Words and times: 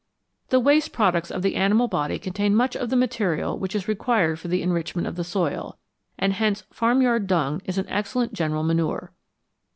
The 0.49 0.59
waste 0.59 0.93
products 0.93 1.29
of 1.29 1.43
the 1.43 1.55
animal 1.55 1.87
body 1.87 2.17
contain 2.17 2.55
much 2.55 2.75
of 2.75 2.89
the 2.89 2.95
material 2.95 3.59
which 3.59 3.75
is 3.75 3.87
required 3.87 4.39
for 4.39 4.47
the 4.47 4.63
enrichment 4.63 5.07
of 5.07 5.15
the 5.15 5.23
soil, 5.23 5.77
and 6.17 6.33
hence 6.33 6.63
farmyard 6.71 7.27
dung 7.27 7.61
is 7.65 7.77
an 7.77 7.87
excellent 7.87 8.33
general 8.33 8.63
manure. 8.63 9.11